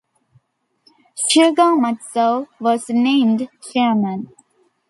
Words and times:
Shugo 1.27 1.77
Matsuo 1.79 2.47
was 2.59 2.89
named 2.89 3.47
chairman. 3.71 4.29